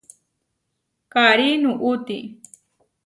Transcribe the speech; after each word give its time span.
Karí 1.13 1.49
nuʼúti. 1.61 2.17